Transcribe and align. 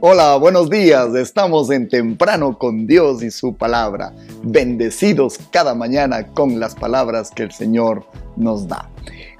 Hola, 0.00 0.36
buenos 0.36 0.70
días. 0.70 1.12
Estamos 1.16 1.70
en 1.70 1.88
temprano 1.88 2.56
con 2.56 2.86
Dios 2.86 3.20
y 3.24 3.32
su 3.32 3.56
palabra. 3.56 4.14
Bendecidos 4.44 5.40
cada 5.50 5.74
mañana 5.74 6.24
con 6.28 6.60
las 6.60 6.76
palabras 6.76 7.32
que 7.32 7.42
el 7.42 7.50
Señor 7.50 8.06
nos 8.36 8.68
da. 8.68 8.88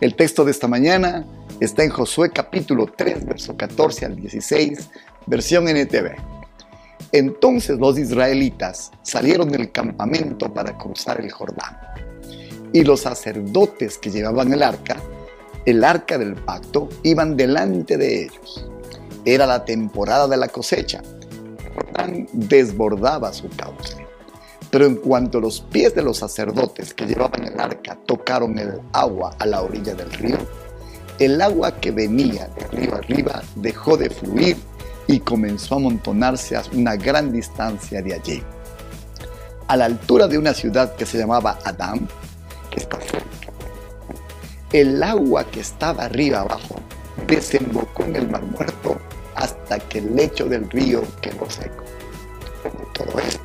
El 0.00 0.16
texto 0.16 0.44
de 0.44 0.50
esta 0.50 0.66
mañana 0.66 1.24
está 1.60 1.84
en 1.84 1.90
Josué 1.90 2.30
capítulo 2.30 2.86
3, 2.86 3.24
verso 3.24 3.56
14 3.56 4.06
al 4.06 4.16
16, 4.16 4.88
versión 5.26 5.68
NTV. 5.68 6.16
Entonces 7.12 7.78
los 7.78 7.96
israelitas 7.96 8.90
salieron 9.02 9.52
del 9.52 9.70
campamento 9.70 10.52
para 10.52 10.76
cruzar 10.76 11.20
el 11.20 11.30
Jordán. 11.30 11.78
Y 12.72 12.82
los 12.82 13.02
sacerdotes 13.02 13.96
que 13.96 14.10
llevaban 14.10 14.52
el 14.52 14.64
arca, 14.64 14.96
el 15.66 15.84
arca 15.84 16.18
del 16.18 16.34
pacto, 16.34 16.88
iban 17.04 17.36
delante 17.36 17.96
de 17.96 18.24
ellos 18.24 18.68
era 19.34 19.46
la 19.46 19.64
temporada 19.64 20.26
de 20.26 20.36
la 20.36 20.48
cosecha. 20.48 21.02
Jordán 21.74 22.26
desbordaba 22.32 23.32
su 23.32 23.48
cauce. 23.50 24.06
Pero 24.70 24.86
en 24.86 24.96
cuanto 24.96 25.40
los 25.40 25.60
pies 25.60 25.94
de 25.94 26.02
los 26.02 26.18
sacerdotes 26.18 26.92
que 26.92 27.06
llevaban 27.06 27.44
el 27.46 27.58
arca 27.58 27.98
tocaron 28.06 28.58
el 28.58 28.80
agua 28.92 29.34
a 29.38 29.46
la 29.46 29.62
orilla 29.62 29.94
del 29.94 30.12
río, 30.12 30.38
el 31.18 31.40
agua 31.40 31.80
que 31.80 31.90
venía 31.90 32.48
de 32.48 32.64
arriba 32.64 32.98
arriba 32.98 33.42
dejó 33.56 33.96
de 33.96 34.10
fluir 34.10 34.56
y 35.06 35.20
comenzó 35.20 35.74
a 35.74 35.78
amontonarse 35.78 36.56
a 36.56 36.62
una 36.72 36.96
gran 36.96 37.32
distancia 37.32 38.02
de 38.02 38.14
allí. 38.14 38.42
A 39.66 39.76
la 39.76 39.86
altura 39.86 40.28
de 40.28 40.38
una 40.38 40.54
ciudad 40.54 40.94
que 40.96 41.06
se 41.06 41.18
llamaba 41.18 41.58
Adán, 41.64 42.08
que 42.70 42.80
está 42.80 43.00
cerca, 43.00 43.52
el 44.72 45.02
agua 45.02 45.44
que 45.44 45.60
estaba 45.60 46.04
arriba 46.04 46.40
abajo 46.40 46.76
desembocó 47.26 48.04
en 48.04 48.16
el 48.16 48.28
mar 48.28 48.42
muerto 48.42 48.97
hasta 49.68 49.86
que 49.86 49.98
el 49.98 50.16
lecho 50.16 50.46
del 50.46 50.68
río 50.70 51.02
quedó 51.20 51.48
seco. 51.50 51.84
Todo 52.94 53.18
esto 53.18 53.40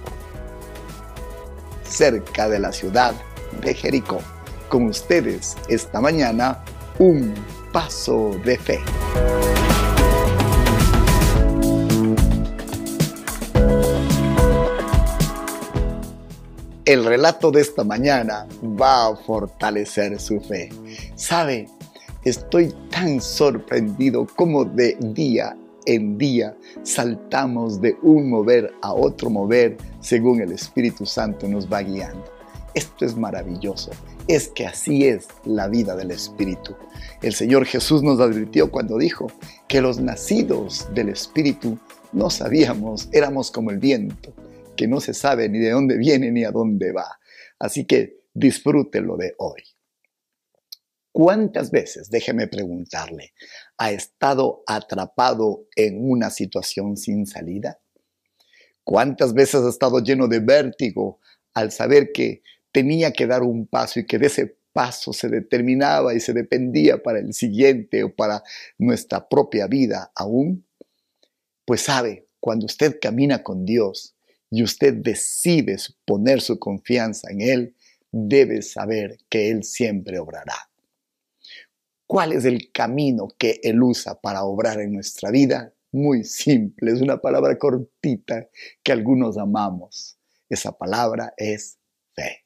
cerca 1.84 2.48
de 2.48 2.60
la 2.60 2.72
ciudad 2.72 3.14
de 3.62 3.74
Jericó. 3.74 4.20
Con 4.70 4.86
ustedes 4.86 5.58
esta 5.68 6.00
mañana 6.00 6.64
un 6.98 7.34
paso 7.74 8.32
de 8.46 8.58
fe. 8.58 8.80
El 16.86 17.04
relato 17.06 17.52
de 17.52 17.62
esta 17.62 17.84
mañana 17.84 18.48
va 18.64 19.08
a 19.08 19.16
fortalecer 19.18 20.20
su 20.22 20.40
fe. 20.40 20.70
¿Sabe? 21.16 21.68
Estoy 22.24 22.74
tan 22.90 23.20
sorprendido 23.20 24.26
como 24.38 24.64
de 24.64 24.96
día 25.00 25.58
en 25.86 26.17
día 26.17 26.56
saltamos 26.84 27.81
de 27.81 27.95
un 28.02 28.30
mover 28.30 28.73
a 28.81 28.94
otro 28.94 29.30
mover 29.30 29.78
según 30.00 30.42
el 30.42 30.52
Espíritu 30.52 31.06
Santo 31.06 31.48
nos 31.48 31.72
va 31.72 31.81
guiando. 31.81 32.25
Esto 32.73 33.06
es 33.06 33.16
maravilloso. 33.16 33.92
Es 34.28 34.48
que 34.48 34.66
así 34.66 35.06
es 35.06 35.28
la 35.45 35.67
vida 35.67 35.95
del 35.95 36.12
Espíritu. 36.12 36.75
El 37.22 37.34
Señor 37.34 37.66
Jesús 37.66 38.02
nos 38.03 38.20
advirtió 38.20 38.72
cuando 38.72 38.98
dijo 38.98 39.28
que 39.67 39.81
los 39.81 40.00
nacidos 40.00 40.88
del 40.94 41.09
Espíritu 41.09 41.78
no 42.14 42.30
sabíamos, 42.30 43.09
éramos 43.12 43.52
como 43.52 43.72
el 43.72 43.80
viento, 43.80 44.34
que 44.75 44.88
no 44.88 45.02
se 45.02 45.14
sabe 45.14 45.50
ni 45.50 45.59
de 45.59 45.72
dónde 45.72 45.97
viene 45.97 46.31
ni 46.31 46.45
a 46.45 46.52
dónde 46.52 46.92
va. 46.92 47.20
Así 47.59 47.86
que 47.86 48.22
disfrútelo 48.34 49.18
de 49.18 49.36
hoy. 49.38 49.62
¿Cuántas 51.14 51.69
veces, 51.69 52.09
déjeme 52.09 52.47
preguntarle, 52.47 53.33
ha 53.78 53.92
estado 53.92 54.64
atrapado 54.66 55.67
en 55.75 56.09
una 56.09 56.31
situación 56.31 56.97
sin 56.97 57.28
salida? 57.28 57.80
¿Cuántas 58.83 59.36
veces 59.36 59.61
ha 59.61 59.69
estado 59.69 60.00
lleno 60.00 60.28
de 60.28 60.40
vértigo 60.40 61.19
al 61.53 61.72
saber 61.72 62.12
que 62.12 62.41
tenía 62.72 63.13
que 63.13 63.28
dar 63.28 63.44
un 63.44 63.68
paso 63.68 64.00
y 64.00 64.07
que 64.07 64.18
de 64.18 64.25
ese 64.25 64.57
paso 64.73 65.13
se 65.13 65.29
determinaba 65.29 66.16
y 66.16 66.19
se 66.19 66.34
dependía 66.34 67.03
para 67.03 67.19
el 67.19 67.35
siguiente 67.35 68.03
o 68.03 68.16
para 68.16 68.41
nuestra 68.79 69.29
propia 69.29 69.68
vida 69.68 70.12
aún? 70.16 70.66
Pues 71.63 71.81
sabe, 71.81 72.28
cuando 72.40 72.66
usted 72.66 72.97
camina 73.00 73.44
con 73.44 73.66
Dios 73.66 74.16
y 74.50 74.63
usted 74.63 74.96
decide 74.96 75.78
poner 76.06 76.41
su 76.41 76.57
confianza 76.57 77.29
en 77.29 77.41
Él, 77.41 77.75
debe 78.12 78.63
saber 78.63 79.19
que 79.29 79.52
Él 79.52 79.63
siempre 79.63 80.18
obrará. 80.18 80.72
¿Cuál 82.13 82.34
es 82.34 82.46
el 82.46 82.72
camino 82.72 83.28
que 83.40 83.59
Él 83.63 83.81
usa 83.81 84.22
para 84.22 84.44
obrar 84.44 84.79
en 84.79 84.94
nuestra 84.94 85.31
vida? 85.31 85.74
Muy 85.91 86.24
simple, 86.24 86.91
es 86.91 87.01
una 87.01 87.19
palabra 87.19 87.57
cortita 87.57 88.50
que 88.84 88.91
algunos 88.91 89.35
amamos. 89.40 90.19
Esa 90.47 90.78
palabra 90.78 91.34
es 91.38 91.79
fe. 92.13 92.46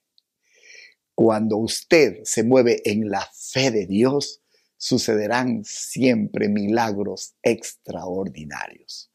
Cuando 1.13 1.57
usted 1.57 2.21
se 2.23 2.45
mueve 2.45 2.81
en 2.89 3.09
la 3.09 3.27
fe 3.33 3.69
de 3.69 3.85
Dios, 3.87 4.41
sucederán 4.77 5.65
siempre 5.65 6.47
milagros 6.47 7.35
extraordinarios. 7.43 9.11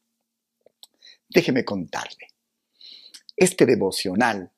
Déjeme 1.29 1.65
contarle. 1.65 2.27
Este 3.35 3.65
devocional 3.65 4.51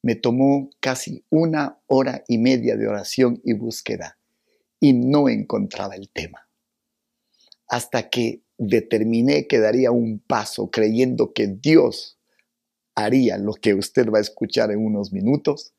me 0.00 0.14
tomó 0.14 0.70
casi 0.78 1.24
una 1.28 1.82
hora 1.88 2.22
y 2.28 2.38
media 2.38 2.76
de 2.76 2.86
oración 2.86 3.40
y 3.44 3.54
búsqueda 3.54 4.19
y 4.80 4.94
no 4.94 5.28
encontraba 5.28 5.94
el 5.94 6.08
tema. 6.08 6.48
Hasta 7.68 8.08
que 8.08 8.42
determiné 8.58 9.46
que 9.46 9.58
daría 9.58 9.90
un 9.90 10.18
paso 10.18 10.70
creyendo 10.70 11.32
que 11.32 11.46
Dios 11.46 12.18
haría 12.94 13.38
lo 13.38 13.54
que 13.54 13.74
usted 13.74 14.10
va 14.10 14.18
a 14.18 14.22
escuchar 14.22 14.70
en 14.72 14.84
unos 14.84 15.12
minutos 15.12 15.72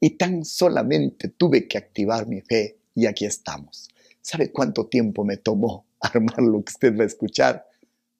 y 0.00 0.10
tan 0.10 0.44
solamente 0.44 1.28
tuve 1.28 1.68
que 1.68 1.78
activar 1.78 2.26
mi 2.26 2.40
fe 2.40 2.78
y 2.94 3.06
aquí 3.06 3.26
estamos. 3.26 3.88
¿Sabe 4.22 4.50
cuánto 4.50 4.86
tiempo 4.86 5.24
me 5.24 5.36
tomó 5.36 5.86
armar 6.00 6.40
lo 6.40 6.64
que 6.64 6.72
usted 6.72 6.96
va 6.96 7.04
a 7.04 7.06
escuchar? 7.06 7.66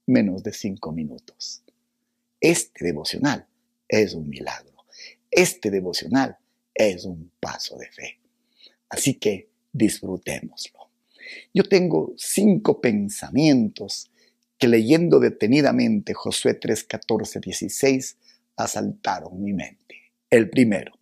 Menos 0.06 0.42
de 0.42 0.52
cinco 0.52 0.92
minutos. 0.92 1.62
Este 2.40 2.84
devocional 2.84 3.46
es 3.88 4.14
un 4.14 4.28
milagro. 4.28 4.84
Este 5.30 5.70
devocional 5.70 6.36
es 6.74 7.04
un 7.04 7.32
paso 7.40 7.76
de 7.76 7.88
fe. 7.88 8.20
Así 8.88 9.14
que 9.14 9.48
disfrutémoslo. 9.76 10.88
Yo 11.52 11.64
tengo 11.64 12.14
cinco 12.16 12.80
pensamientos 12.80 14.10
que 14.58 14.68
leyendo 14.68 15.20
detenidamente 15.20 16.14
Josué 16.14 16.54
3, 16.54 16.84
14, 16.84 17.40
16 17.40 18.16
asaltaron 18.56 19.42
mi 19.42 19.52
mente. 19.52 20.12
El 20.30 20.48
primero, 20.48 20.92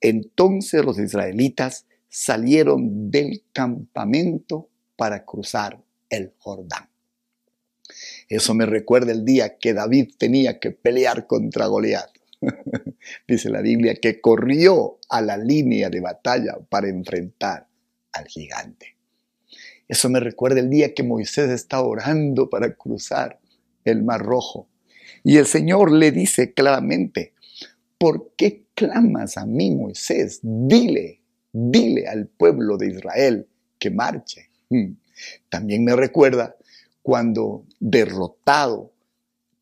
entonces 0.00 0.84
los 0.84 0.98
israelitas 0.98 1.86
salieron 2.08 3.10
del 3.10 3.42
campamento 3.52 4.68
para 4.96 5.24
cruzar 5.24 5.82
el 6.10 6.32
Jordán. 6.38 6.88
Eso 8.28 8.54
me 8.54 8.66
recuerda 8.66 9.12
el 9.12 9.24
día 9.24 9.58
que 9.58 9.74
David 9.74 10.12
tenía 10.18 10.58
que 10.60 10.70
pelear 10.70 11.26
contra 11.26 11.66
Goliat. 11.66 12.10
Dice 13.26 13.50
la 13.50 13.60
Biblia 13.60 13.94
que 13.94 14.20
corrió 14.20 14.98
a 15.08 15.20
la 15.20 15.36
línea 15.36 15.90
de 15.90 16.00
batalla 16.00 16.56
para 16.68 16.88
enfrentar 16.88 17.68
al 18.12 18.26
gigante. 18.26 18.96
Eso 19.88 20.08
me 20.08 20.20
recuerda 20.20 20.60
el 20.60 20.70
día 20.70 20.94
que 20.94 21.02
Moisés 21.02 21.50
está 21.50 21.80
orando 21.82 22.48
para 22.48 22.74
cruzar 22.74 23.38
el 23.84 24.02
mar 24.02 24.22
rojo. 24.22 24.68
Y 25.22 25.36
el 25.36 25.46
Señor 25.46 25.92
le 25.92 26.10
dice 26.10 26.52
claramente, 26.54 27.34
¿por 27.98 28.32
qué 28.36 28.64
clamas 28.74 29.36
a 29.36 29.46
mí, 29.46 29.70
Moisés? 29.70 30.40
Dile, 30.42 31.20
dile 31.52 32.06
al 32.08 32.26
pueblo 32.26 32.76
de 32.76 32.88
Israel 32.88 33.46
que 33.78 33.90
marche. 33.90 34.50
Hmm. 34.70 34.94
También 35.48 35.84
me 35.84 35.94
recuerda 35.94 36.56
cuando 37.02 37.64
derrotado 37.80 38.92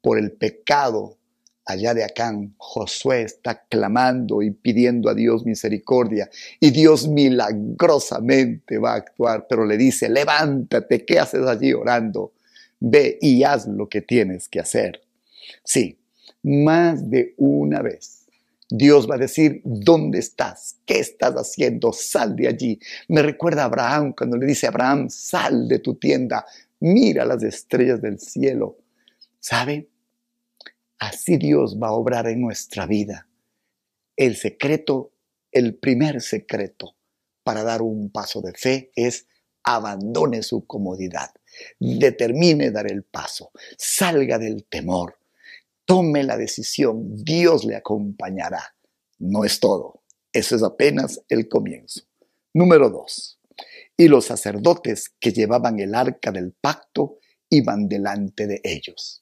por 0.00 0.18
el 0.18 0.32
pecado 0.32 1.18
allá 1.64 1.94
de 1.94 2.04
Acán, 2.04 2.54
Josué 2.58 3.22
está 3.22 3.64
clamando 3.68 4.42
y 4.42 4.50
pidiendo 4.50 5.08
a 5.08 5.14
Dios 5.14 5.44
misericordia 5.44 6.28
y 6.60 6.70
Dios 6.70 7.08
milagrosamente 7.08 8.78
va 8.78 8.92
a 8.92 8.96
actuar, 8.96 9.46
pero 9.48 9.64
le 9.64 9.76
dice, 9.76 10.08
levántate, 10.08 11.04
¿qué 11.04 11.18
haces 11.18 11.46
allí 11.46 11.72
orando? 11.72 12.32
Ve 12.80 13.18
y 13.20 13.44
haz 13.44 13.66
lo 13.66 13.88
que 13.88 14.02
tienes 14.02 14.48
que 14.48 14.60
hacer. 14.60 15.02
Sí, 15.64 15.98
más 16.42 17.08
de 17.08 17.34
una 17.36 17.82
vez. 17.82 18.22
Dios 18.68 19.08
va 19.08 19.16
a 19.16 19.18
decir, 19.18 19.60
¿dónde 19.64 20.18
estás? 20.18 20.76
¿Qué 20.86 20.98
estás 20.98 21.34
haciendo? 21.34 21.92
Sal 21.92 22.34
de 22.34 22.48
allí. 22.48 22.80
Me 23.08 23.22
recuerda 23.22 23.62
a 23.62 23.66
Abraham 23.66 24.14
cuando 24.16 24.38
le 24.38 24.46
dice 24.46 24.66
Abraham, 24.66 25.10
sal 25.10 25.68
de 25.68 25.78
tu 25.78 25.96
tienda, 25.96 26.46
mira 26.80 27.26
las 27.26 27.42
estrellas 27.42 28.00
del 28.00 28.18
cielo. 28.18 28.78
¿Sabe? 29.38 29.88
Así 31.02 31.36
Dios 31.36 31.80
va 31.82 31.88
a 31.88 31.94
obrar 31.94 32.28
en 32.28 32.40
nuestra 32.40 32.86
vida. 32.86 33.26
El 34.14 34.36
secreto, 34.36 35.12
el 35.50 35.74
primer 35.74 36.22
secreto 36.22 36.94
para 37.42 37.64
dar 37.64 37.82
un 37.82 38.12
paso 38.12 38.40
de 38.40 38.52
fe 38.52 38.92
es 38.94 39.26
abandone 39.64 40.44
su 40.44 40.64
comodidad. 40.64 41.32
determine 41.80 42.70
dar 42.70 42.88
el 42.88 43.02
paso, 43.02 43.50
salga 43.76 44.38
del 44.38 44.64
temor, 44.66 45.18
tome 45.84 46.22
la 46.22 46.36
decisión, 46.36 47.16
Dios 47.24 47.64
le 47.64 47.74
acompañará. 47.74 48.76
No 49.18 49.44
es 49.44 49.58
todo, 49.58 50.04
eso 50.32 50.54
es 50.54 50.62
apenas 50.62 51.20
el 51.28 51.48
comienzo. 51.48 52.02
Número 52.54 52.90
dos, 52.90 53.40
y 53.96 54.06
los 54.06 54.26
sacerdotes 54.26 55.12
que 55.18 55.32
llevaban 55.32 55.80
el 55.80 55.96
arca 55.96 56.30
del 56.30 56.52
pacto 56.52 57.18
iban 57.50 57.88
delante 57.88 58.46
de 58.46 58.60
ellos. 58.62 59.21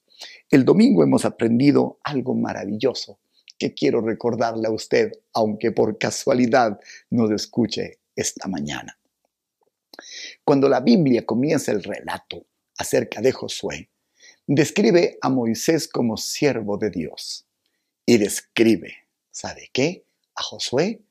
El 0.51 0.65
domingo 0.65 1.03
hemos 1.03 1.25
aprendido 1.25 1.99
algo 2.03 2.35
maravilloso 2.35 3.21
que 3.59 3.75
quiero 3.75 4.01
recordarle 4.01 4.69
a 4.69 4.73
usted, 4.73 5.13
aunque 5.35 5.71
por 5.71 5.99
casualidad 5.99 6.81
nos 7.11 7.31
escuche 7.31 7.99
esta 8.17 8.49
mañana. 8.49 8.99
Cuando 10.45 10.69
la 10.69 10.81
Biblia 10.81 11.27
comienza 11.27 11.73
el 11.73 11.83
relato 11.83 12.47
acerca 12.79 13.21
de 13.21 13.33
Josué, 13.33 13.91
describe 14.47 15.19
a 15.21 15.29
Moisés 15.29 15.87
como 15.89 16.17
siervo 16.17 16.79
de 16.79 16.91
Dios 16.91 17.47
y 18.07 18.19
describe, 18.19 18.95
¿sabe 19.31 19.71
qué? 19.73 20.05
A 20.35 20.43
Josué 20.43 21.03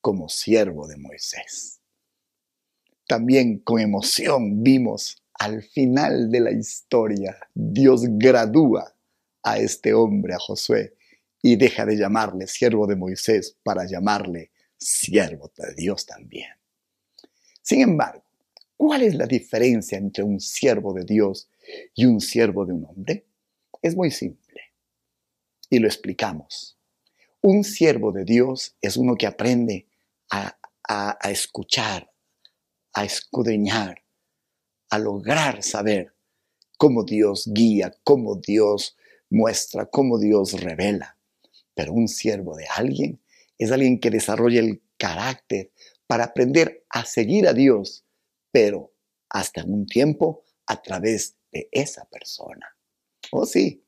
como 0.00 0.28
siervo 0.28 0.88
de 0.88 0.96
Moisés. 0.96 1.80
También 3.06 3.58
con 3.58 3.80
emoción 3.80 4.62
vimos 4.62 5.17
al 5.38 5.62
final 5.62 6.30
de 6.30 6.40
la 6.40 6.50
historia, 6.50 7.36
Dios 7.54 8.02
gradúa 8.06 8.94
a 9.42 9.58
este 9.58 9.94
hombre, 9.94 10.34
a 10.34 10.38
Josué, 10.38 10.94
y 11.40 11.56
deja 11.56 11.86
de 11.86 11.96
llamarle 11.96 12.46
siervo 12.46 12.86
de 12.86 12.96
Moisés 12.96 13.56
para 13.62 13.86
llamarle 13.86 14.50
siervo 14.76 15.52
de 15.56 15.74
Dios 15.74 16.06
también. 16.06 16.50
Sin 17.62 17.80
embargo, 17.82 18.24
¿cuál 18.76 19.02
es 19.02 19.14
la 19.14 19.26
diferencia 19.26 19.96
entre 19.98 20.24
un 20.24 20.40
siervo 20.40 20.92
de 20.92 21.04
Dios 21.04 21.48
y 21.94 22.06
un 22.06 22.20
siervo 22.20 22.66
de 22.66 22.72
un 22.72 22.84
hombre? 22.86 23.26
Es 23.80 23.94
muy 23.94 24.10
simple 24.10 24.48
y 25.70 25.78
lo 25.78 25.86
explicamos. 25.86 26.76
Un 27.40 27.62
siervo 27.64 28.12
de 28.12 28.24
Dios 28.24 28.76
es 28.80 28.96
uno 28.96 29.14
que 29.14 29.26
aprende 29.26 29.86
a, 30.30 30.56
escuchar, 31.30 32.10
a 32.94 33.04
escudriñar, 33.04 34.02
a 34.90 34.98
lograr 34.98 35.62
saber 35.62 36.14
cómo 36.76 37.04
Dios 37.04 37.50
guía, 37.52 37.94
cómo 38.04 38.36
Dios 38.36 38.96
muestra, 39.30 39.86
cómo 39.86 40.18
Dios 40.18 40.60
revela. 40.60 41.18
Pero 41.74 41.92
un 41.92 42.08
siervo 42.08 42.56
de 42.56 42.66
alguien 42.66 43.20
es 43.58 43.72
alguien 43.72 44.00
que 44.00 44.10
desarrolla 44.10 44.60
el 44.60 44.82
carácter 44.96 45.72
para 46.06 46.24
aprender 46.24 46.84
a 46.88 47.04
seguir 47.04 47.46
a 47.46 47.52
Dios, 47.52 48.04
pero 48.50 48.92
hasta 49.28 49.64
un 49.64 49.86
tiempo 49.86 50.44
a 50.66 50.80
través 50.80 51.36
de 51.52 51.68
esa 51.70 52.04
persona. 52.06 52.66
Oh 53.30 53.44
sí, 53.44 53.84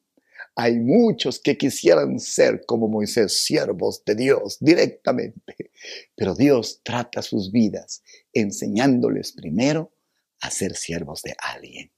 hay 0.55 0.79
muchos 0.79 1.41
que 1.41 1.57
quisieran 1.57 2.19
ser 2.19 2.65
como 2.67 2.89
Moisés, 2.89 3.43
siervos 3.45 4.05
de 4.05 4.15
Dios 4.15 4.59
directamente, 4.61 5.71
pero 6.15 6.35
Dios 6.35 6.81
trata 6.83 7.23
sus 7.23 7.51
vidas 7.51 8.03
enseñándoles 8.33 9.33
primero 9.33 9.93
a 10.41 10.51
ser 10.51 10.77
siervos 10.77 11.23
de 11.23 11.35
alguien. 11.39 11.91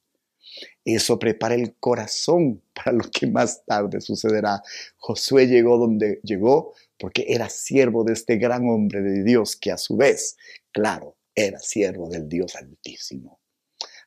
Eso 0.85 1.19
prepara 1.19 1.55
el 1.55 1.75
corazón 1.77 2.63
para 2.75 2.93
lo 2.93 3.05
que 3.11 3.27
más 3.27 3.65
tarde 3.65 4.01
sucederá. 4.01 4.63
Josué 4.97 5.47
llegó 5.47 5.79
donde 5.79 6.21
llegó 6.23 6.75
porque 6.99 7.27
era 7.29 7.49
siervo 7.49 8.05
de 8.05 8.13
este 8.13 8.37
gran 8.37 8.69
hombre 8.69 9.01
de 9.01 9.25
Dios 9.25 9.57
que 9.57 9.73
a 9.73 9.77
su 9.77 9.97
vez, 9.97 10.37
claro, 10.71 11.17
era 11.35 11.59
siervo 11.59 12.09
del 12.09 12.29
Dios 12.29 12.55
Altísimo. 12.55 13.41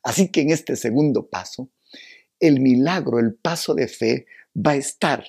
Así 0.03 0.29
que 0.29 0.41
en 0.41 0.51
este 0.51 0.75
segundo 0.75 1.27
paso, 1.27 1.71
el 2.39 2.59
milagro, 2.59 3.19
el 3.19 3.33
paso 3.35 3.73
de 3.73 3.87
fe, 3.87 4.27
va 4.55 4.71
a 4.71 4.75
estar 4.75 5.25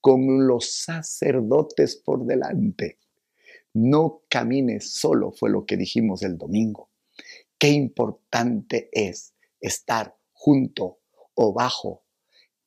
con 0.00 0.46
los 0.46 0.70
sacerdotes 0.70 1.96
por 1.96 2.24
delante. 2.24 2.98
No 3.72 4.22
camines 4.28 4.92
solo, 4.92 5.32
fue 5.32 5.50
lo 5.50 5.66
que 5.66 5.76
dijimos 5.76 6.22
el 6.22 6.38
domingo. 6.38 6.90
Qué 7.58 7.68
importante 7.68 8.88
es 8.92 9.34
estar 9.60 10.16
junto 10.32 11.00
o 11.34 11.52
bajo 11.52 12.04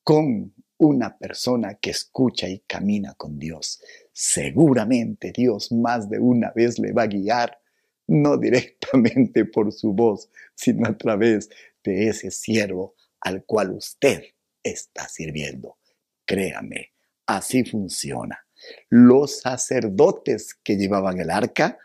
con 0.04 0.54
una 0.78 1.18
persona 1.18 1.76
que 1.76 1.90
escucha 1.90 2.48
y 2.48 2.60
camina 2.60 3.14
con 3.16 3.40
Dios. 3.40 3.82
Seguramente 4.14 5.32
Dios 5.36 5.72
más 5.72 6.10
de 6.10 6.20
una 6.20 6.52
vez 6.52 6.80
le 6.80 6.94
va 6.94 7.04
a 7.04 7.08
guiar, 7.08 7.60
no 8.08 8.38
directamente 8.38 9.46
por 9.46 9.72
su 9.72 9.94
voz, 9.94 10.30
sino 10.56 10.88
a 10.88 10.98
través 10.98 11.50
de 11.84 12.08
ese 12.08 12.32
siervo 12.32 12.96
al 13.22 13.44
cual 13.44 13.72
usted 13.72 14.24
está 14.64 15.08
sirviendo. 15.08 15.78
Créame, 16.26 16.94
así 17.26 17.64
funciona. 17.64 18.46
Los 18.90 19.42
sacerdotes 19.42 20.54
que 20.64 20.76
llevaban 20.78 21.20
el 21.20 21.30
arca, 21.30 21.78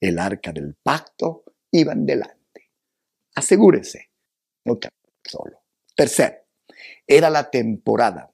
el 0.00 0.18
arca 0.18 0.52
del 0.52 0.74
pacto, 0.82 1.44
iban 1.72 2.06
delante. 2.06 2.70
Asegúrese, 3.34 4.10
no 4.64 4.78
solo. 5.24 5.62
Tercero, 5.96 6.36
era 7.06 7.28
la 7.30 7.50
temporada. 7.50 8.30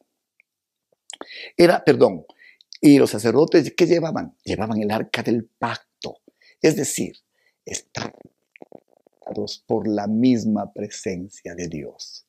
Era, 1.56 1.82
perdón, 1.84 2.26
y 2.80 2.98
los 2.98 3.10
sacerdotes, 3.10 3.72
¿qué 3.76 3.86
llevaban? 3.86 4.36
Llevaban 4.44 4.80
el 4.80 4.90
arca 4.90 5.22
del 5.22 5.46
pacto. 5.46 6.20
Es 6.60 6.76
decir, 6.76 7.16
estaban 7.64 8.12
por 9.66 9.86
la 9.86 10.06
misma 10.06 10.72
presencia 10.72 11.54
de 11.54 11.68
Dios. 11.68 12.26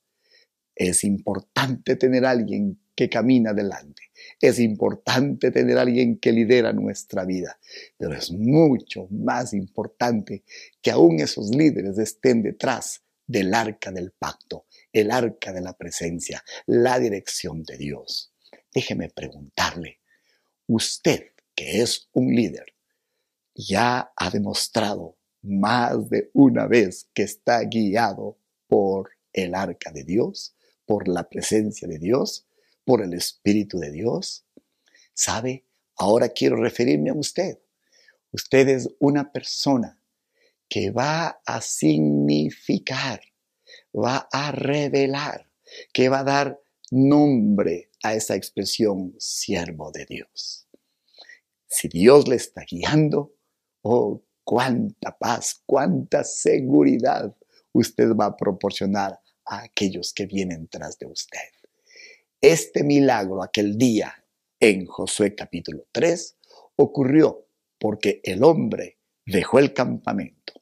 Es 0.76 1.04
importante 1.04 1.96
tener 1.96 2.26
alguien 2.26 2.80
que 2.96 3.10
camina 3.10 3.54
delante. 3.54 4.09
Es 4.39 4.60
importante 4.60 5.51
tener 5.51 5.77
alguien 5.77 6.18
que 6.18 6.31
lidera 6.31 6.74
nuestra 6.74 7.25
vida. 7.25 7.60
Pero 7.98 8.13
es 8.13 8.31
mucho 8.31 9.07
más 9.10 9.54
importante 9.54 10.44
que 10.81 10.92
aún 10.92 11.19
esos 11.19 11.50
líderes 11.56 11.98
estén 11.98 12.42
detrás 12.42 13.04
del 13.25 13.54
arca 13.54 13.92
del 13.92 14.12
pacto, 14.12 14.66
el 14.92 15.12
arca 15.12 15.54
de 15.54 15.62
la 15.62 15.74
presencia, 15.74 16.44
la 16.66 16.98
dirección 17.00 17.63
de 17.63 17.77
Dios. 17.77 18.33
Déjeme 18.74 19.10
preguntarle, 19.10 20.00
usted 20.68 21.27
que 21.54 21.81
es 21.81 22.10
un 22.13 22.33
líder, 22.33 22.74
ya 23.54 24.12
ha 24.16 24.30
demostrado 24.31 25.18
más 25.42 26.10
de 26.10 26.31
una 26.33 26.66
vez 26.66 27.10
que 27.13 27.24
está 27.24 27.62
guiado 27.63 28.38
por 28.68 29.11
el 29.33 29.54
arca 29.54 29.92
de 29.92 30.04
Dios, 30.04 30.56
por 30.85 31.07
la 31.07 31.30
presencia 31.30 31.88
de 31.88 31.99
Dios, 31.99 32.47
por 32.90 33.04
el 33.04 33.14
Espíritu 33.14 33.78
de 33.78 33.92
Dios. 33.92 34.48
¿Sabe? 35.14 35.64
Ahora 35.96 36.30
quiero 36.30 36.56
referirme 36.56 37.12
a 37.12 37.14
usted. 37.14 37.60
Usted 38.31 38.68
es 38.68 38.90
una 39.00 39.31
persona 39.31 40.02
que 40.68 40.90
va 40.90 41.40
a 41.46 41.62
significar, 41.62 43.22
va 43.94 44.28
a 44.31 44.52
revelar, 44.52 45.52
que 45.94 46.10
va 46.10 46.22
a 46.22 46.24
dar 46.24 46.60
nombre 46.90 47.92
a 48.02 48.16
esa 48.16 48.34
expresión 48.34 49.14
siervo 49.19 49.92
de 49.92 50.08
Dios. 50.08 50.68
Si 51.68 51.90
Dios 51.90 52.28
le 52.28 52.38
está 52.38 52.66
guiando, 52.68 53.36
oh, 53.84 54.24
cuánta 54.44 55.16
paz, 55.16 55.62
cuánta 55.64 56.24
seguridad 56.24 57.38
usted 57.72 58.16
va 58.16 58.26
a 58.26 58.36
proporcionar 58.36 59.19
a 59.46 59.62
aquellos 59.62 60.12
que 60.12 60.26
vienen 60.26 60.68
tras 60.68 60.98
de 60.98 61.06
usted. 61.06 61.58
Este 62.42 62.86
milagro 62.86 63.44
aquel 63.44 63.78
día 63.78 64.14
en 64.62 64.86
Josué 64.86 65.36
capítulo 65.36 65.88
3 65.92 66.38
ocurrió 66.78 67.48
porque 67.78 68.22
el 68.24 68.46
hombre 68.46 68.98
dejó 69.26 69.60
el 69.60 69.74
campamento. 69.74 70.54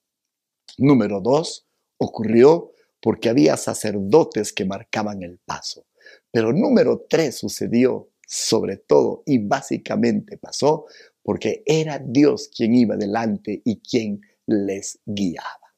Número 0.80 1.22
2 1.22 1.68
ocurrió 2.00 2.72
porque 3.00 3.30
había 3.30 3.58
sacerdotes 3.58 4.54
que 4.54 4.66
marcaban 4.66 5.22
el 5.22 5.38
paso. 5.38 5.86
Pero 6.32 6.52
número 6.52 7.06
3 7.08 7.38
sucedió 7.38 8.10
sobre 8.26 8.78
todo 8.78 9.22
y 9.28 9.38
básicamente 9.38 10.40
pasó 10.40 10.88
porque 11.22 11.62
era 11.64 12.00
Dios 12.00 12.50
quien 12.52 12.74
iba 12.74 12.98
delante 12.98 13.62
y 13.64 13.82
quien 13.82 14.22
les 14.48 15.00
guiaba. 15.06 15.76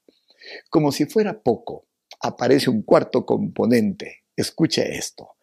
Como 0.70 0.94
si 0.94 1.08
fuera 1.08 1.42
poco, 1.42 1.88
aparece 2.22 2.70
un 2.70 2.84
cuarto 2.84 3.26
componente. 3.26 4.24
Escuche 4.38 4.98
esto. 4.98 5.36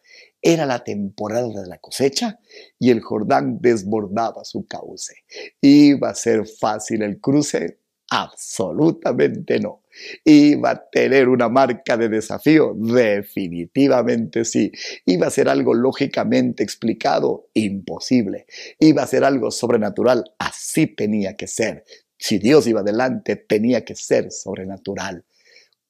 Era 0.49 0.65
la 0.65 0.81
temporada 0.81 1.61
de 1.61 1.67
la 1.67 1.77
cosecha 1.77 2.39
y 2.79 2.89
el 2.89 3.01
Jordán 3.01 3.57
desbordaba 3.59 4.45
su 4.45 4.65
cauce. 4.65 5.25
¿Iba 5.59 6.11
a 6.11 6.15
ser 6.15 6.47
fácil 6.47 7.01
el 7.01 7.19
cruce? 7.19 7.79
Absolutamente 8.09 9.59
no. 9.59 9.83
¿Iba 10.23 10.69
a 10.69 10.89
tener 10.89 11.27
una 11.27 11.49
marca 11.49 11.97
de 11.97 12.07
desafío? 12.07 12.73
Definitivamente 12.77 14.45
sí. 14.45 14.71
¿Iba 15.05 15.27
a 15.27 15.31
ser 15.31 15.49
algo 15.49 15.73
lógicamente 15.73 16.63
explicado? 16.63 17.49
Imposible. 17.53 18.45
¿Iba 18.79 19.03
a 19.03 19.07
ser 19.07 19.25
algo 19.25 19.51
sobrenatural? 19.51 20.31
Así 20.39 20.87
tenía 20.87 21.35
que 21.35 21.47
ser. 21.47 21.83
Si 22.17 22.37
Dios 22.37 22.67
iba 22.67 22.79
adelante, 22.79 23.35
tenía 23.35 23.83
que 23.83 23.95
ser 23.95 24.31
sobrenatural. 24.31 25.25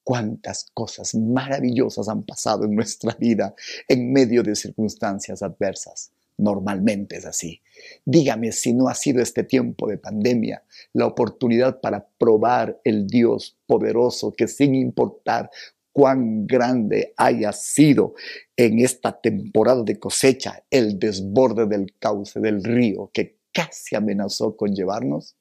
Cuántas 0.08 0.72
cosas 0.74 1.16
maravillosas 1.16 2.08
han 2.08 2.24
pasado 2.24 2.64
en 2.64 2.74
nuestra 2.74 3.14
vida 3.20 3.54
en 3.90 4.14
medio 4.14 4.42
de 4.42 4.56
circunstancias 4.56 5.44
adversas. 5.44 6.14
Normalmente 6.38 7.18
es 7.18 7.26
así. 7.26 7.60
Dígame 8.06 8.54
si 8.54 8.72
no 8.72 8.88
ha 8.88 8.96
sido 8.96 9.22
este 9.22 9.44
tiempo 9.44 9.86
de 9.86 9.98
pandemia 9.98 10.64
la 10.94 11.08
oportunidad 11.08 11.82
para 11.82 12.08
probar 12.18 12.80
el 12.86 13.06
Dios 13.06 13.58
poderoso 13.68 14.32
que 14.32 14.48
sin 14.48 14.76
importar 14.76 15.52
cuán 15.92 16.48
grande 16.48 17.14
haya 17.18 17.52
sido 17.52 18.14
en 18.56 18.80
esta 18.80 19.20
temporada 19.20 19.84
de 19.84 20.00
cosecha 20.00 20.64
el 20.70 21.00
desborde 21.00 21.66
del 21.66 21.94
cauce 22.00 22.40
del 22.40 22.64
río 22.64 23.12
que 23.14 23.40
casi 23.52 23.98
amenazó 23.98 24.56
con 24.56 24.74
llevarnos, 24.74 25.36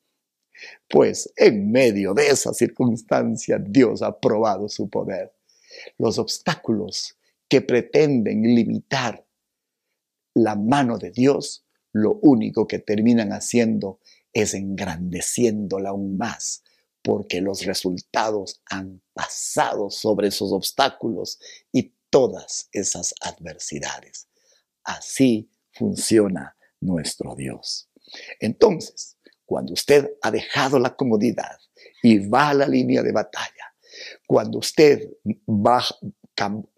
pues 0.88 1.32
en 1.36 1.70
medio 1.70 2.14
de 2.14 2.28
esa 2.28 2.52
circunstancia 2.52 3.58
Dios 3.58 4.02
ha 4.02 4.18
probado 4.18 4.68
su 4.68 4.88
poder. 4.88 5.34
Los 5.98 6.18
obstáculos 6.18 7.16
que 7.48 7.60
pretenden 7.60 8.42
limitar 8.42 9.26
la 10.34 10.54
mano 10.54 10.98
de 10.98 11.10
Dios, 11.10 11.64
lo 11.92 12.18
único 12.22 12.66
que 12.66 12.78
terminan 12.78 13.30
haciendo 13.32 14.00
es 14.32 14.52
engrandeciéndola 14.54 15.90
aún 15.90 16.18
más, 16.18 16.62
porque 17.02 17.40
los 17.40 17.64
resultados 17.64 18.60
han 18.66 19.00
pasado 19.14 19.90
sobre 19.90 20.28
esos 20.28 20.52
obstáculos 20.52 21.38
y 21.72 21.94
todas 22.10 22.68
esas 22.72 23.14
adversidades. 23.20 24.28
Así 24.84 25.50
funciona 25.72 26.56
nuestro 26.80 27.34
Dios. 27.34 27.88
Entonces, 28.40 29.15
cuando 29.46 29.72
usted 29.72 30.10
ha 30.22 30.30
dejado 30.30 30.78
la 30.78 30.94
comodidad 30.94 31.56
y 32.02 32.18
va 32.28 32.50
a 32.50 32.54
la 32.54 32.68
línea 32.68 33.02
de 33.02 33.12
batalla, 33.12 33.72
cuando 34.26 34.58
usted 34.58 35.08
va, 35.48 35.82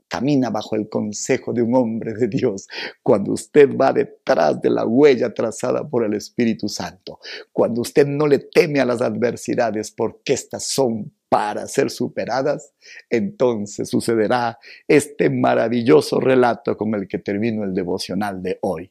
camina 0.07 0.51
bajo 0.51 0.77
el 0.77 0.89
consejo 0.89 1.53
de 1.53 1.63
un 1.63 1.75
hombre 1.75 2.15
de 2.15 2.29
Dios, 2.29 2.69
cuando 3.03 3.33
usted 3.33 3.77
va 3.77 3.93
detrás 3.93 4.61
de 4.61 4.71
la 4.71 4.87
huella 4.87 5.33
trazada 5.33 5.89
por 5.89 6.05
el 6.05 6.15
Espíritu 6.15 6.69
Santo, 6.69 7.19
cuando 7.53 7.81
usted 7.81 8.07
no 8.07 8.27
le 8.27 8.39
teme 8.39 8.81
a 8.81 8.85
las 8.85 9.01
adversidades 9.01 9.91
porque 9.91 10.35
estas 10.35 10.65
son 10.65 11.13
para 11.29 11.67
ser 11.67 11.91
superadas, 11.91 12.73
entonces 13.11 13.91
sucederá 13.91 14.59
este 14.87 15.29
maravilloso 15.29 16.21
relato 16.21 16.77
con 16.77 16.95
el 16.95 17.07
que 17.07 17.19
termino 17.19 17.65
el 17.65 17.75
devocional 17.75 18.43
de 18.43 18.59
hoy. 18.63 18.91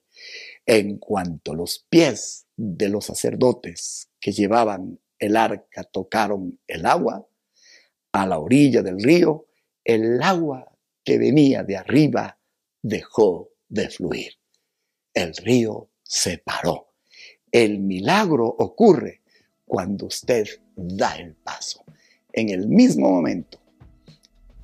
En 0.66 0.98
cuanto 0.98 1.56
los 1.56 1.86
pies 1.90 2.47
de 2.58 2.90
los 2.90 3.06
sacerdotes 3.06 4.10
que 4.20 4.32
llevaban 4.32 5.00
el 5.20 5.38
arca 5.38 5.84
tocaron 5.84 6.60
el 6.68 6.86
agua, 6.86 7.28
a 8.12 8.26
la 8.26 8.40
orilla 8.40 8.82
del 8.82 9.02
río, 9.02 9.48
el 9.84 10.22
agua 10.22 10.72
que 11.04 11.18
venía 11.18 11.64
de 11.64 11.78
arriba 11.78 12.40
dejó 12.82 13.52
de 13.70 13.90
fluir. 13.90 14.34
El 15.14 15.36
río 15.36 15.90
se 16.04 16.40
paró. 16.40 16.94
El 17.52 17.80
milagro 17.80 18.46
ocurre 18.46 19.22
cuando 19.66 20.08
usted 20.08 20.48
da 20.76 21.16
el 21.16 21.36
paso. 21.36 21.84
En 22.34 22.50
el 22.50 22.68
mismo 22.68 23.10
momento 23.10 23.60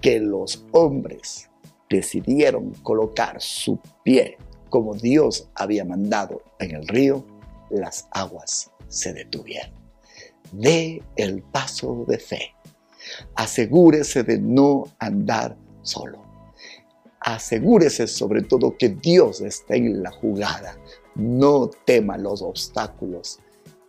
que 0.02 0.20
los 0.20 0.66
hombres 0.72 1.50
decidieron 1.90 2.74
colocar 2.84 3.42
su 3.42 3.80
pie 4.04 4.38
como 4.70 4.96
Dios 4.96 5.50
había 5.54 5.86
mandado 5.86 6.42
en 6.60 6.76
el 6.76 6.88
río, 6.88 7.26
las 7.74 8.08
aguas 8.12 8.72
se 8.88 9.14
detuvieron. 9.14 9.72
Dé 10.52 11.02
el 11.16 11.42
paso 11.42 12.06
de 12.08 12.20
fe. 12.20 12.56
Asegúrese 13.36 14.24
de 14.24 14.40
no 14.40 14.86
andar 15.00 15.58
solo. 15.82 16.24
Asegúrese 17.20 18.08
sobre 18.08 18.44
todo 18.44 18.78
que 18.78 18.90
Dios 18.90 19.42
está 19.42 19.76
en 19.76 20.04
la 20.04 20.12
jugada. 20.12 20.78
No 21.16 21.70
tema 21.86 22.18
los 22.18 22.42
obstáculos 22.42 23.40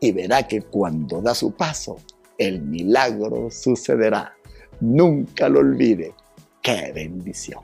y 0.00 0.12
verá 0.12 0.46
que 0.46 0.62
cuando 0.62 1.20
da 1.20 1.34
su 1.34 1.52
paso, 1.52 1.96
el 2.38 2.62
milagro 2.62 3.50
sucederá. 3.50 4.34
Nunca 4.80 5.48
lo 5.48 5.60
olvide. 5.60 6.14
¡Qué 6.62 6.92
bendición! 6.92 7.62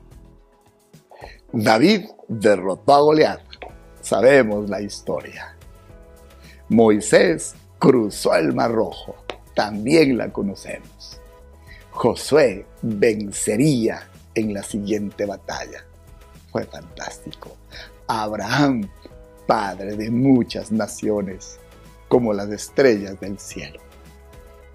David 1.53 2.07
derrotó 2.29 2.95
a 2.95 3.01
Goliat. 3.01 3.41
Sabemos 4.01 4.71
la 4.71 4.81
historia. 4.81 5.57
Moisés 6.71 7.57
cruzó 7.81 8.37
el 8.37 8.55
Mar 8.55 8.71
Rojo. 8.71 9.17
También 9.57 10.17
la 10.17 10.33
conocemos. 10.33 11.21
Josué 11.91 12.65
vencería 12.81 14.09
en 14.37 14.55
la 14.55 14.63
siguiente 14.63 15.27
batalla. 15.27 15.85
Fue 16.53 16.65
fantástico. 16.67 17.57
Abraham, 18.07 18.89
padre 19.49 19.97
de 19.97 20.13
muchas 20.13 20.71
naciones, 20.71 21.59
como 22.07 22.33
las 22.33 22.49
estrellas 22.51 23.19
del 23.19 23.37
cielo. 23.41 23.81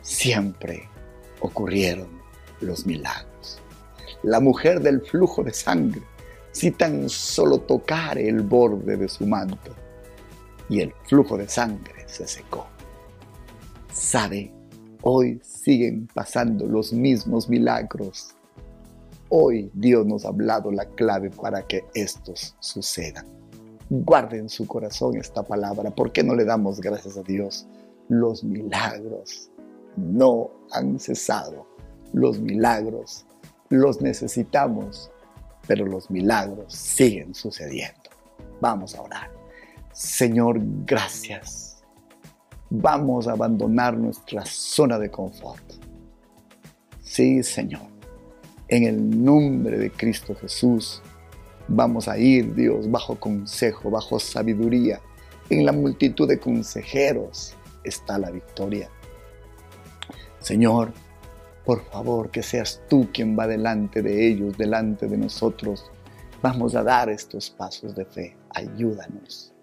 Siempre 0.02 0.90
ocurrieron 1.40 2.10
los 2.60 2.86
milagros. 2.86 3.62
La 4.22 4.42
mujer 4.42 4.82
del 4.82 5.00
flujo 5.00 5.46
de 5.46 5.54
sangre 5.54 6.02
si 6.52 6.72
tan 6.72 7.08
solo 7.08 7.60
tocare 7.60 8.28
el 8.28 8.42
borde 8.42 8.98
de 8.98 9.08
su 9.08 9.26
manto 9.26 9.85
y 10.70 10.82
el 10.82 10.94
flujo 11.04 11.38
de 11.38 11.48
sangre 11.48 12.04
se 12.08 12.28
secó. 12.28 12.68
Sabe, 13.94 14.54
hoy 15.02 15.40
siguen 15.44 16.08
pasando 16.14 16.66
los 16.66 16.94
mismos 16.94 17.50
milagros. 17.50 18.36
Hoy 19.30 19.72
Dios 19.74 20.06
nos 20.06 20.26
ha 20.26 20.30
hablado 20.30 20.72
la 20.72 20.86
clave 20.86 21.30
para 21.30 21.66
que 21.66 21.84
estos 21.94 22.56
sucedan. 22.60 23.26
Guarde 23.90 24.38
en 24.38 24.50
su 24.50 24.68
corazón 24.68 25.16
esta 25.18 25.44
palabra. 25.44 25.92
¿Por 25.92 26.12
qué 26.12 26.24
no 26.24 26.36
le 26.36 26.46
damos 26.46 26.80
gracias 26.80 27.18
a 27.18 27.24
Dios? 27.24 27.68
Los 28.10 28.44
milagros 28.44 29.50
no 29.96 30.52
han 30.72 31.00
cesado. 31.00 31.68
Los 32.14 32.40
milagros 32.40 33.26
los 33.70 34.02
necesitamos 34.02 35.12
pero 35.68 35.86
los 35.86 36.10
milagros 36.10 36.74
siguen 36.74 37.34
sucediendo. 37.34 38.10
Vamos 38.62 38.96
a 38.96 39.02
orar. 39.02 39.35
Señor, 39.96 40.60
gracias. 40.86 41.82
Vamos 42.70 43.30
a 43.30 43.32
abandonar 43.32 43.96
nuestra 43.96 44.46
zona 44.46 45.00
de 45.00 45.10
confort. 45.10 45.64
Sí, 47.02 47.42
Señor. 47.44 47.88
En 48.68 48.84
el 48.84 49.24
nombre 49.24 49.78
de 49.78 49.90
Cristo 49.90 50.36
Jesús, 50.36 51.02
vamos 51.70 52.10
a 52.10 52.18
ir, 52.18 52.54
Dios, 52.54 52.92
bajo 52.92 53.18
consejo, 53.18 53.90
bajo 53.90 54.20
sabiduría. 54.20 55.00
En 55.50 55.66
la 55.66 55.72
multitud 55.72 56.28
de 56.28 56.40
consejeros 56.40 57.56
está 57.86 58.18
la 58.18 58.32
victoria. 58.32 58.90
Señor, 60.40 60.92
por 61.64 61.86
favor, 61.86 62.32
que 62.32 62.44
seas 62.44 62.82
tú 62.90 63.08
quien 63.14 63.40
va 63.40 63.48
delante 63.48 64.02
de 64.02 64.28
ellos, 64.28 64.58
delante 64.58 65.08
de 65.08 65.18
nosotros. 65.18 65.90
Vamos 66.42 66.76
a 66.76 66.84
dar 66.84 67.10
estos 67.10 67.50
pasos 67.50 67.96
de 67.96 68.04
fe. 68.04 68.36
Ayúdanos. 68.50 69.55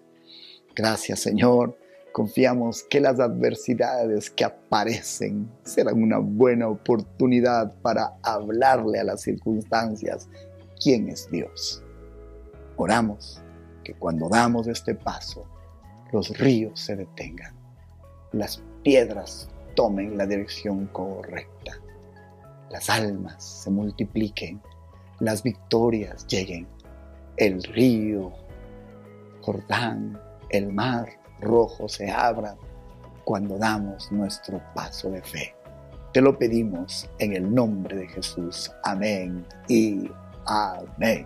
Gracias, 0.75 1.19
Señor. 1.19 1.77
Confiamos 2.11 2.83
que 2.83 2.99
las 2.99 3.19
adversidades 3.19 4.29
que 4.29 4.45
aparecen 4.45 5.49
serán 5.63 6.01
una 6.01 6.19
buena 6.19 6.67
oportunidad 6.67 7.73
para 7.81 8.13
hablarle 8.21 8.99
a 8.99 9.03
las 9.03 9.21
circunstancias 9.21 10.29
quién 10.81 11.09
es 11.09 11.29
Dios. 11.31 11.83
Oramos 12.75 13.41
que 13.83 13.93
cuando 13.93 14.29
damos 14.29 14.67
este 14.67 14.93
paso, 14.93 15.45
los 16.11 16.37
ríos 16.37 16.79
se 16.79 16.95
detengan, 16.95 17.55
las 18.31 18.61
piedras 18.83 19.49
tomen 19.75 20.17
la 20.17 20.27
dirección 20.27 20.85
correcta 20.87 21.83
las 22.73 22.89
almas 22.89 23.43
se 23.43 23.69
multipliquen, 23.69 24.59
las 25.19 25.43
victorias 25.43 26.25
lleguen, 26.25 26.67
el 27.37 27.63
río, 27.63 28.33
Jordán, 29.41 30.19
el 30.53 30.71
mar 30.71 31.09
rojo 31.41 31.89
se 31.89 32.09
abran 32.09 32.55
cuando 33.25 33.57
damos 33.57 34.11
nuestro 34.11 34.61
paso 34.75 35.09
de 35.09 35.21
fe. 35.23 35.55
Te 36.13 36.21
lo 36.21 36.37
pedimos 36.37 37.09
en 37.17 37.33
el 37.33 37.53
nombre 37.53 37.97
de 37.97 38.07
Jesús. 38.07 38.71
Amén 38.83 39.45
y 39.67 40.09
amén. 40.45 41.25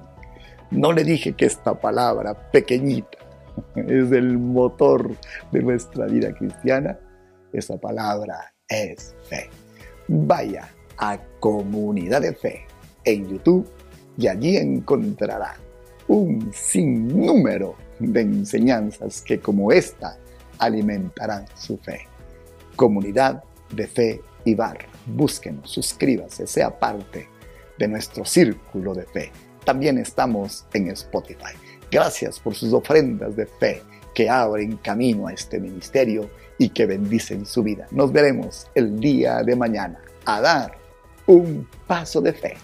No 0.72 0.94
le 0.94 1.04
dije 1.04 1.34
que 1.34 1.46
esta 1.46 1.74
palabra 1.76 2.52
pequeñita 2.52 3.18
es 3.76 4.12
el 4.14 4.38
motor 4.38 5.14
de 5.52 5.62
nuestra 5.62 6.06
vida 6.06 6.34
cristiana. 6.34 6.98
Esa 7.52 7.78
palabra 7.78 8.54
es 8.70 9.14
fe. 9.24 9.50
Vaya 10.08 10.70
a 11.00 11.20
Comunidad 11.42 12.22
de 12.22 12.34
Fe 12.34 12.66
en 13.04 13.28
YouTube 13.28 13.70
y 14.18 14.28
allí 14.28 14.56
encontrará 14.56 15.56
un 16.08 16.50
sinnúmero 16.54 17.76
de 18.00 18.22
enseñanzas 18.22 19.22
que 19.22 19.40
como 19.40 19.72
esta 19.72 20.18
alimentarán 20.60 21.46
su 21.56 21.78
fe. 21.78 22.08
Comunidad 22.76 23.44
de 23.72 23.88
Fe 23.88 24.22
y 24.46 24.56
Barra. 24.56 24.86
búsquenos, 25.06 25.70
suscríbase, 25.70 26.48
sea 26.48 26.78
parte 26.78 27.28
de 27.78 27.88
nuestro 27.88 28.26
círculo 28.26 28.94
de 28.94 29.06
fe. 29.06 29.32
También 29.66 29.98
estamos 29.98 30.66
en 30.74 30.92
Spotify. 30.92 31.54
Gracias 31.92 32.40
por 32.40 32.56
sus 32.56 32.74
ofrendas 32.74 33.36
de 33.36 33.46
fe 33.46 33.82
que 34.14 34.30
abren 34.30 34.78
camino 34.78 35.28
a 35.28 35.34
este 35.34 35.60
ministerio 35.60 36.30
y 36.58 36.70
que 36.70 36.86
bendicen 36.86 37.46
su 37.46 37.64
vida. 37.64 37.88
Nos 37.92 38.12
veremos 38.12 38.68
el 38.74 39.00
día 39.00 39.44
de 39.44 39.56
mañana 39.56 40.02
a 40.26 40.42
dar 40.42 40.78
un 41.28 41.68
paso 41.86 42.22
de 42.22 42.34
fe. 42.34 42.56